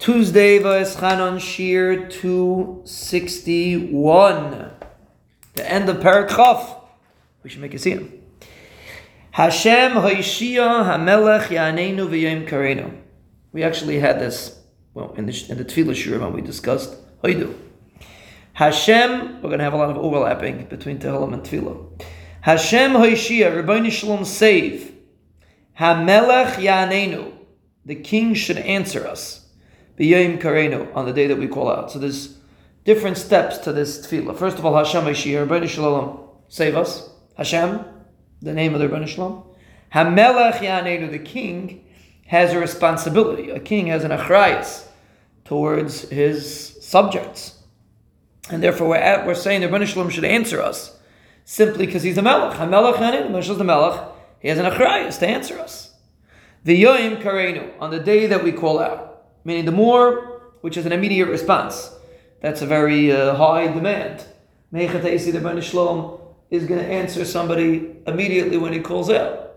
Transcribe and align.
Tuesday, 0.00 0.58
Va'eschanon 0.58 1.38
Shiur 1.38 2.10
261. 2.10 4.70
The 5.52 5.70
end 5.70 5.90
of 5.90 5.98
Perek 5.98 6.80
We 7.42 7.50
should 7.50 7.60
make 7.60 7.74
a 7.74 7.78
scene. 7.78 8.22
Hashem 9.32 9.92
Hoishia 9.92 10.86
Hamelech 10.86 11.48
Yanenu 11.48 12.08
V'Yom 12.08 12.48
Karenu. 12.48 12.98
We 13.52 13.62
actually 13.62 13.98
had 13.98 14.18
this, 14.18 14.58
well, 14.94 15.12
in 15.18 15.26
the, 15.26 15.46
in 15.50 15.58
the 15.58 15.66
Tefillah 15.66 15.94
Shiur 15.94 16.18
when 16.18 16.32
we 16.32 16.40
discussed 16.40 16.96
Hoidu. 17.22 17.54
Hashem, 18.54 19.42
we're 19.42 19.50
going 19.50 19.58
to 19.58 19.64
have 19.64 19.74
a 19.74 19.76
lot 19.76 19.90
of 19.90 19.98
overlapping 19.98 20.64
between 20.64 20.98
Tehillim 20.98 21.34
and 21.34 21.42
Tefillah. 21.42 22.02
Hashem 22.40 22.92
Hoishia, 22.92 23.54
Rabbi 23.54 23.90
Shalom 23.90 24.24
save. 24.24 24.94
Hamelech 25.78 26.54
Yanenu. 26.54 27.34
The 27.84 27.96
king 27.96 28.32
should 28.32 28.56
answer 28.56 29.06
us. 29.06 29.48
B'yayim 30.00 30.40
karenu, 30.40 30.88
on 30.96 31.04
the 31.04 31.12
day 31.12 31.26
that 31.26 31.36
we 31.36 31.46
call 31.46 31.70
out. 31.70 31.92
So 31.92 31.98
there's 31.98 32.38
different 32.84 33.18
steps 33.18 33.58
to 33.58 33.72
this 33.72 34.06
tefillah. 34.06 34.34
First 34.34 34.58
of 34.58 34.64
all, 34.64 34.74
Hashem 34.74 35.04
Yeshir, 35.04 35.46
Rebbeinu 35.46 35.68
Shalom, 35.68 36.20
save 36.48 36.74
us. 36.74 37.10
Hashem, 37.36 37.84
the 38.40 38.54
name 38.54 38.74
of 38.74 38.80
the 38.80 38.88
Rebbeinu 38.88 39.06
Shalom. 39.06 39.44
Hamelech 39.94 40.54
Yanenu, 40.54 41.10
the 41.10 41.18
king, 41.18 41.84
has 42.28 42.54
a 42.54 42.58
responsibility. 42.58 43.50
A 43.50 43.60
king 43.60 43.88
has 43.88 44.02
an 44.02 44.10
achrayas 44.10 44.86
towards 45.44 46.08
his 46.08 46.78
subjects. 46.80 47.58
And 48.50 48.62
therefore, 48.62 48.88
we're, 48.88 48.96
at, 48.96 49.26
we're 49.26 49.34
saying 49.34 49.60
the 49.60 49.66
Rebbeinu 49.66 49.86
Shalom 49.86 50.08
should 50.08 50.24
answer 50.24 50.62
us 50.62 50.98
simply 51.44 51.84
because 51.84 52.02
he's 52.02 52.16
a 52.16 52.22
melech. 52.22 52.56
Hamelech 52.56 52.94
Yanenu, 52.94 53.32
Rebbeinu 53.32 53.58
the 53.58 53.64
melech, 53.64 54.00
he 54.38 54.48
has 54.48 54.56
an 54.56 54.64
achrayas 54.64 55.18
to 55.18 55.28
answer 55.28 55.58
us. 55.58 55.94
The 56.64 56.82
Yoim 56.82 57.20
Karenu, 57.20 57.72
on 57.78 57.90
the 57.90 58.00
day 58.00 58.26
that 58.26 58.42
we 58.42 58.52
call 58.52 58.78
out 58.78 59.09
meaning 59.50 59.64
the 59.64 59.72
more, 59.72 60.42
which 60.60 60.76
is 60.76 60.86
an 60.86 60.92
immediate 60.92 61.26
response. 61.26 61.92
That's 62.40 62.62
a 62.62 62.66
very 62.66 63.10
uh, 63.10 63.34
high 63.34 63.66
demand. 63.66 64.24
Meichatesi 64.72 65.32
the 65.32 65.40
Shlom 65.40 66.20
is 66.50 66.66
going 66.66 66.80
to 66.80 66.86
answer 66.86 67.24
somebody 67.24 67.96
immediately 68.06 68.58
when 68.58 68.72
he 68.72 68.78
calls 68.78 69.10
out. 69.10 69.56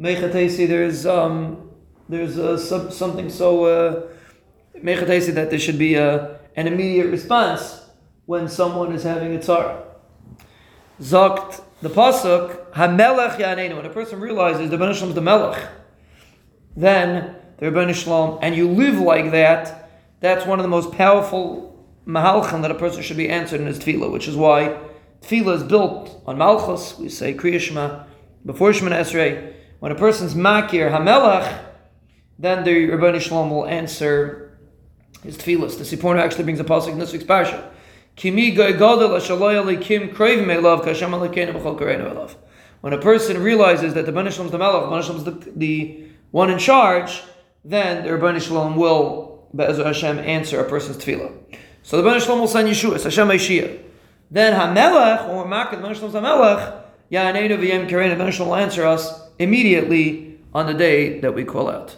Meichatesi, 0.00 0.68
there's 0.68 1.06
um, 1.06 1.70
there's 2.08 2.38
uh, 2.38 2.56
some, 2.56 2.92
something 2.92 3.28
so 3.28 3.64
uh, 3.64 4.08
Meichatesi 4.78 5.34
that 5.34 5.50
there 5.50 5.58
should 5.58 5.78
be 5.78 5.98
uh, 5.98 6.28
an 6.54 6.68
immediate 6.68 7.08
response 7.10 7.82
when 8.26 8.48
someone 8.48 8.92
is 8.92 9.02
having 9.02 9.34
a 9.34 9.38
tzara. 9.38 9.82
Zokt 11.00 11.64
the 11.82 11.90
pasuk 11.90 12.70
Hamelech 12.74 13.36
Yanenu. 13.38 13.74
When 13.76 13.86
a 13.86 13.90
person 13.90 14.20
realizes 14.20 14.70
the 14.70 14.76
Shlom 14.76 15.08
is 15.08 15.14
the 15.14 15.20
Melech, 15.20 15.68
then 16.76 17.39
the 17.60 17.66
Rebbeinu 17.66 17.94
Shalom, 17.94 18.38
and 18.40 18.56
you 18.56 18.68
live 18.68 18.98
like 18.98 19.32
that, 19.32 19.90
that's 20.20 20.46
one 20.46 20.58
of 20.58 20.62
the 20.62 20.68
most 20.68 20.92
powerful 20.92 21.86
mahalchan 22.06 22.62
that 22.62 22.70
a 22.70 22.74
person 22.74 23.02
should 23.02 23.18
be 23.18 23.28
answered 23.28 23.60
in 23.60 23.66
his 23.66 23.78
tefillah, 23.78 24.10
which 24.10 24.26
is 24.26 24.34
why 24.34 24.80
tefillah 25.20 25.56
is 25.56 25.62
built 25.62 26.22
on 26.26 26.38
malchus. 26.38 26.98
We 26.98 27.10
say 27.10 27.34
Kriya 27.34 27.60
Shema 27.60 28.04
before 28.46 28.70
Shemoneh 28.70 29.00
Esrei. 29.00 29.54
When 29.78 29.92
a 29.92 29.94
person's 29.94 30.34
makir 30.34 30.90
hamelach, 30.90 31.66
then 32.38 32.64
the 32.64 32.88
Rebbeinu 32.88 33.20
Shalom 33.20 33.50
will 33.50 33.66
answer 33.66 34.58
his 35.22 35.36
tefillah. 35.36 35.76
The 35.76 35.84
Seforno 35.84 36.18
actually 36.18 36.44
brings 36.44 36.60
a 36.60 36.64
pasuk 36.64 36.92
in 36.92 36.98
this 36.98 37.12
week's 37.12 37.24
parsha. 37.24 37.70
When 42.80 42.92
a 42.92 42.98
person 42.98 43.42
realizes 43.42 43.94
that 43.94 44.06
the 44.06 44.12
Ben 44.12 44.30
Shalom 44.30 44.46
is 44.46 44.52
the 44.52 44.58
Melech, 44.58 44.90
Ben 44.90 45.02
Shalom 45.02 45.16
is 45.18 45.24
the, 45.24 45.52
the 45.56 46.06
one 46.30 46.50
in 46.50 46.58
charge, 46.58 47.22
then 47.64 48.04
the 48.04 48.16
Rabbi 48.16 48.38
Shalom 48.38 48.76
will, 48.76 49.48
Be'ezer 49.54 49.84
Hashem, 49.84 50.18
answer 50.18 50.60
a 50.60 50.68
person's 50.68 50.96
tefillah. 50.96 51.32
So 51.82 51.96
the 51.96 52.04
Rabbi 52.04 52.18
Shalom 52.18 52.40
will 52.40 52.48
send 52.48 52.68
Yeshua, 52.68 53.02
Hashem 53.02 53.28
Yeshia. 53.28 53.82
Then 54.30 54.52
HaMelech, 54.54 55.26
when 55.28 55.36
we're 55.36 55.44
marking 55.46 55.80
the 55.80 55.88
Rabbi 55.88 55.98
Shalom's 55.98 56.14
HaMelech, 56.14 56.82
Ya'aneinu 57.10 57.58
v'yem 57.58 57.88
karein, 57.88 58.16
the 58.16 58.30
Shalom 58.30 58.50
will 58.50 58.56
answer 58.56 58.86
us 58.86 59.28
immediately 59.38 60.38
on 60.54 60.66
the 60.66 60.74
day 60.74 61.20
that 61.20 61.34
we 61.34 61.44
call 61.44 61.68
out. 61.70 61.96